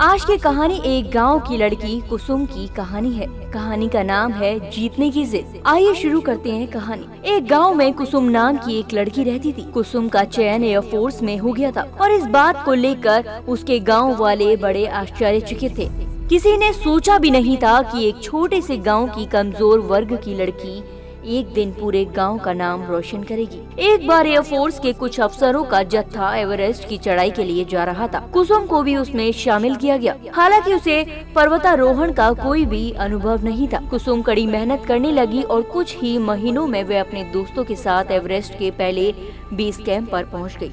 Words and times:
आज 0.00 0.24
की 0.24 0.36
कहानी 0.36 0.80
एक 0.86 1.10
गाँव 1.10 1.38
की 1.38 1.56
लड़की 1.56 2.00
कुसुम 2.00 2.44
की 2.46 2.66
कहानी 2.66 3.12
है। 3.12 3.26
कहानी 3.52 3.88
का 3.88 4.02
नाम 4.02 4.32
है 4.32 4.70
जीतने 4.70 5.10
की 5.10 5.24
जिद। 5.24 5.62
आइए 5.66 5.94
शुरू 5.94 6.20
करते 6.20 6.50
हैं 6.50 6.68
कहानी। 6.68 7.32
एक 7.32 7.46
गाँव 7.46 7.74
में 7.74 7.92
कुसुम 7.92 8.24
नाम 8.24 8.56
की 8.56 8.78
एक 8.78 8.94
लड़की 8.94 9.24
रहती 9.24 9.52
थी। 9.52 9.62
कुसुम 9.72 10.08
का 10.08 10.22
चयन 10.24 10.64
एयरफोर्स 10.64 11.22
में 11.22 11.36
हो 11.38 11.52
गया 11.52 11.70
था 11.70 11.82
और 12.00 12.12
इस 12.12 12.24
बात 12.26 12.64
को 12.64 12.74
लेकर 12.74 13.44
उसके 13.48 13.78
गाँव 13.80 14.16
वाले 14.16 14.56
बड़े 14.56 14.86
आश्चर्यचकित 14.86 15.78
थे। 15.78 15.88
किसी 16.28 16.56
ने 16.56 16.72
सोचा 16.72 17.18
भी 17.18 17.30
नहीं 17.30 17.56
था 17.56 17.80
कि 17.82 18.08
एक 18.08 18.22
छोटे 18.22 18.60
से 18.60 18.76
गाँव 18.78 19.06
की 19.08 19.26
कमज़ोर 19.26 19.78
वर्ग 19.80 20.16
की 20.24 20.34
लड़की 20.34 20.82
एक 21.26 21.52
दिन 21.54 21.72
पूरे 21.72 22.04
गाँव 22.06 22.38
का 22.38 22.52
नाम 22.52 22.84
रोशन 22.84 23.22
करेगी। 23.22 23.60
एक 23.84 24.06
बार 24.06 24.26
एयरफोर्स 24.26 24.78
के 24.78 24.92
कुछ 24.92 25.18
अफसरों 25.20 25.62
का 25.64 25.82
जत्था 25.84 26.34
एवरेस्ट 26.36 26.88
की 26.88 26.98
चढ़ाई 26.98 27.30
के 27.30 27.44
लिए 27.44 27.64
जा 27.64 27.84
रहा 27.84 28.06
था। 28.06 28.20
कुसुम 28.32 28.66
को 28.66 28.82
भी 28.82 28.96
उसमें 28.96 29.30
शामिल 29.32 29.76
किया 29.76 29.96
गया। 29.96 30.14
हालाँकि 30.32 30.74
उसे 30.74 31.02
पर्वतारोहण 31.34 32.12
का 32.12 32.32
कोई 32.32 32.64
भी 32.64 32.90
अनुभव 32.92 33.44
नहीं 33.44 33.68
था। 33.68 33.80
कुसुम 33.90 34.22
कड़ी 34.22 34.46
मेहनत 34.46 34.84
करने 34.86 35.12
लगी 35.12 35.42
और 35.42 35.62
कुछ 35.62 35.96
ही 35.96 36.16
महीनों 36.18 36.66
में 36.66 36.82
वे 36.84 36.98
अपने 36.98 37.24
दोस्तों 37.24 37.64
के 37.64 37.76
साथ 37.76 38.10
एवरेस्ट 38.10 38.58
के 38.58 38.70
पहले 38.70 39.12
बेस 39.52 39.76
कैंप 39.76 40.10
पर 40.10 40.24
पहुँच 40.24 40.56
गई। 40.56 40.72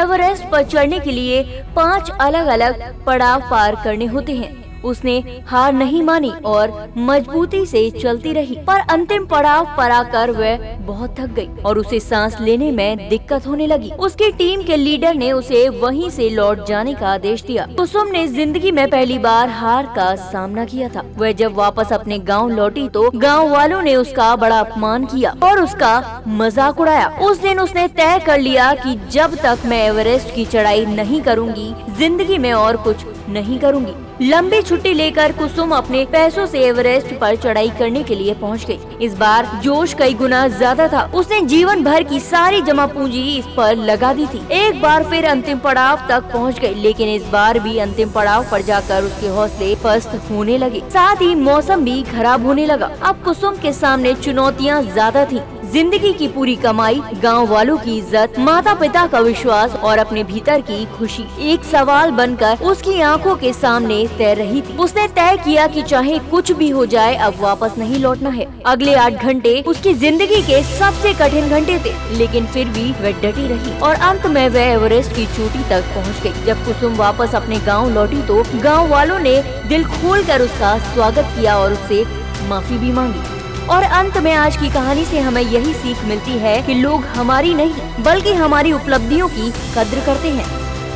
एवरेस्ट 0.00 0.50
पर 0.50 0.62
चढ़ने 0.62 0.98
के 1.00 1.12
लिए 1.12 1.42
पाँच 1.76 2.10
अलग 2.10 2.46
अलग 2.46 3.04
पड़ाव 3.04 3.40
पार 3.40 3.76
करने 3.84 4.06
होते 4.06 4.32
हैं। 4.32 4.61
उसने 4.84 5.16
हार 5.46 5.72
नहीं 5.72 6.02
मानी 6.02 6.30
और 6.46 6.72
मजबूती 6.98 7.64
से 7.66 7.88
चलती 7.92 8.32
रही। 8.32 8.56
पर 8.66 8.80
अंतिम 8.90 9.26
पड़ाव 9.26 9.66
पर 9.76 9.90
आकर 9.90 10.30
वह 10.32 10.70
बहुत 10.82 11.14
थक 11.18 11.34
गई 11.34 11.48
और 11.62 11.78
उसे 11.78 12.00
सांस 12.00 12.36
लेने 12.40 12.70
में 12.72 13.08
दिक्कत 13.08 13.46
होने 13.46 13.66
लगी। 13.66 13.90
उसकी 14.00 14.30
टीम 14.32 14.62
के 14.62 14.76
लीडर 14.76 15.14
ने 15.14 15.30
उसे 15.32 15.68
वहीं 15.70 16.10
से 16.10 16.28
लौट 16.30 16.66
जाने 16.66 16.94
का 16.94 17.08
आदेश 17.08 17.42
दिया। 17.42 17.66
कुसुम 17.76 18.08
ने 18.08 18.26
ज़िंदगी 18.28 18.70
में 18.70 18.88
पहली 18.90 19.18
बार 19.18 19.48
हार 19.50 19.92
का 19.96 20.14
सामना 20.22 20.64
किया 20.64 20.88
था। 20.88 21.04
वह 21.18 21.32
जब 21.32 21.54
वापस 21.54 21.92
अपने 21.92 22.18
गाँव 22.20 22.50
लौटी 22.50 22.88
तो 22.88 23.10
गाँव 23.16 23.50
वालों 23.52 23.80
ने 23.82 23.94
उसका 23.96 24.34
बड़ा 24.36 24.58
अपमान 24.60 25.04
किया 25.06 25.34
और 25.42 25.60
उसका 25.60 26.22
मज़ाक 26.30 26.80
उड़ाया। 26.80 27.08
उस 27.22 27.40
दिन 27.42 27.60
उसने 27.60 27.86
तय 27.90 28.18
कर 28.26 28.38
लिया 28.40 28.72
कि 28.74 28.94
जब 29.10 29.34
तक 29.36 29.66
मैं 29.66 29.82
एवरेस्ट 29.84 30.34
की 30.34 30.44
चढ़ाई 30.46 30.84
नहीं 30.86 31.20
करूँगी, 31.22 31.72
ज़िंदगी 31.98 32.38
में 32.38 32.52
और 32.52 32.76
कुछ 32.78 33.04
नहीं 33.28 33.58
करूँगी। 33.58 33.94
लंबी 34.22 34.60
छुट्टी 34.72 34.92
लेकर 34.94 35.32
कुसुम 35.32 35.72
अपने 35.74 36.04
पैसों 36.12 36.44
से 36.46 36.58
एवरेस्ट 36.58 37.12
पर 37.20 37.34
चढ़ाई 37.36 37.68
करने 37.78 38.02
के 38.02 38.14
लिए 38.14 38.34
पहुँच 38.34 38.64
गई। 38.66 39.04
इस 39.04 39.16
बार 39.16 39.46
जोश 39.62 39.94
कई 39.94 40.14
गुना 40.14 40.46
ज़्यादा 40.48 40.86
था। 40.88 41.02
उसने 41.14 41.40
जीवन 41.46 41.82
भर 41.84 42.02
की 42.02 42.20
सारी 42.20 42.62
जमा 42.62 42.86
पूंजी 42.86 43.22
इस 43.38 43.46
पर 43.56 43.76
लगा 43.78 44.12
दी 44.12 44.26
थी। 44.26 44.42
एक 44.58 44.80
बार 44.82 45.04
फिर 45.10 45.24
अंतिम 45.24 45.58
पड़ाव 45.58 46.06
तक 46.08 46.32
पहुँच 46.32 46.58
गई, 46.58 46.74
लेकिन 46.76 47.08
इस 47.08 47.26
बार 47.32 47.58
भी 47.58 47.78
अंतिम 47.78 48.10
पड़ाव 48.10 48.46
पर 48.50 48.62
जाकर 48.62 49.04
उसके 49.04 49.28
हौसले 49.28 49.74
पस्त 49.84 50.20
होने 50.30 50.58
लगे। 50.58 50.80
साथ 50.90 51.22
ही 51.22 51.34
मौसम 51.34 51.84
भी 51.84 52.02
खराब 52.04 52.46
होने 52.46 52.66
लगा। 52.66 52.90
अब 53.02 53.22
कुसुम 53.24 53.56
के 53.56 53.72
सामने 53.74 54.14
चुनौतियाँ 54.16 54.82
ज़्यादा 54.84 55.24
थी। 55.24 55.42
ज़िंदगी 55.72 56.12
की 56.12 56.26
पूरी 56.28 56.54
कमाई, 56.56 57.00
गाँव 57.22 57.46
वालों 57.48 57.76
की 57.78 57.96
इज़्ज़त 57.98 58.38
माता 58.38 58.72
पिता 58.74 59.06
का 59.06 59.20
विश्वास 59.20 59.74
और 59.74 59.98
अपने 59.98 60.24
भीतर 60.24 60.60
की 60.60 60.84
खुशी 60.88 61.24
एक 61.50 61.64
सवाल 61.64 62.10
बनकर 62.10 62.64
उसकी 62.64 63.00
आँखों 63.02 63.36
के 63.36 63.52
सामने 63.52 64.06
तैर 64.18 64.36
रही 64.36 64.60
थी। 64.62 64.76
उसने 64.78 65.06
तय 65.10 65.36
किया 65.44 65.66
कि 65.66 65.82
चाहे 65.82 66.18
कुछ 66.30 66.52
भी 66.52 66.68
हो 66.70 66.84
जाए, 66.86 67.14
अब 67.16 67.40
वापस 67.40 67.78
नहीं 67.78 68.00
लौटना 68.00 68.30
है। 68.30 68.46
अगले 68.66 68.94
आठ 68.96 69.24
घंटे 69.24 69.60
उसकी 69.66 69.94
ज़िंदगी 69.96 70.42
के 70.42 70.62
सबसे 70.70 71.14
कठिन 71.14 71.48
घंटे 71.48 71.78
थे, 71.78 71.94
लेकिन 72.18 72.46
फिर 72.46 72.68
भी 72.68 72.90
वह 72.92 73.20
डटी 73.22 73.48
रही 73.48 73.78
और 73.80 73.94
अंत 73.94 74.26
में 74.28 74.48
वह 74.48 74.62
एवरेस्ट 74.62 75.16
की 75.16 75.26
चोटी 75.28 75.68
तक 75.70 75.94
पहुँच 75.94 76.22
गई 76.22 76.46
जब 76.46 76.64
कुसुम 76.66 76.96
वापस 76.96 77.34
अपने 77.34 77.58
गाँव 77.66 77.90
लौटी 77.90 78.22
तो 78.26 78.42
गाँव 78.62 78.90
वालों 78.90 79.18
ने 79.20 79.40
दिल 79.68 79.84
खोलकर 79.90 80.42
उसका 80.42 80.78
स्वागत 80.94 81.36
किया 81.36 81.58
और 81.58 81.72
उससे 81.72 82.04
माफ़ी 82.48 82.78
भी 82.78 82.92
मांगी। 82.92 83.40
और 83.68 83.82
अंत 83.84 84.16
में 84.18 84.32
आज 84.34 84.56
की 84.56 84.68
कहानी 84.70 85.04
से 85.04 85.18
हमें 85.20 85.42
यही 85.42 85.72
सीख 85.74 86.04
मिलती 86.04 86.38
है 86.38 86.60
कि 86.62 86.74
लोग 86.74 87.04
हमारी 87.16 87.52
नहीं, 87.54 88.02
बल्कि 88.04 88.32
हमारी 88.34 88.72
उपलब्धियों 88.72 89.28
की 89.28 89.50
कद्र 89.74 90.04
करते 90.06 90.30
हैं। 90.30 90.46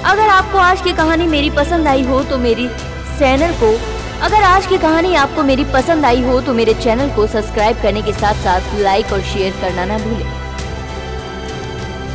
अगर 0.05 0.29
आपको 0.29 0.59
आज 0.61 0.83
की 0.83 0.93
कहानी 0.93 1.27
मेरी 1.27 1.51
पसंद 1.51 1.89
आई 1.89 2.03
हो 2.05 2.23
तो 2.23 2.39
मेरी 2.39 2.69
चैनल 3.19 3.53
को, 3.63 3.73
अगर 4.23 4.43
आज 4.45 4.67
की 4.67 4.79
कहानी 4.79 5.15
आपको 5.17 5.43
मेरी 5.43 5.65
पसंद 5.73 6.05
आई 6.05 6.23
हो 6.23 6.41
तो 6.41 6.55
मेरे 6.55 6.75
चैनल 6.75 7.15
को 7.17 7.27
सब्सक्राइब 7.27 7.83
करने 7.83 8.03
के 8.03 8.13
साथ 8.13 8.43
साथ 8.45 8.79
लाइक 8.81 9.13
और 9.13 9.23
शेयर 9.25 9.55
करना 9.61 9.85
ना 9.85 9.99
भूलें। 9.99 10.46